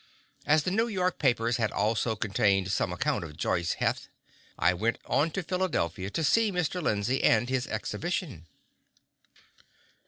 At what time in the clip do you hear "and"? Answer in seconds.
7.23-7.47